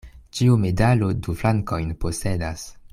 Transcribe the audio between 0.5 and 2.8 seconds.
medalo du flankojn posedas.